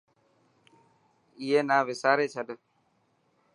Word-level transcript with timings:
ائي 1.39 1.59
نا 1.67 1.77
وساري 1.87 2.25
ڇڏ. 2.33 2.47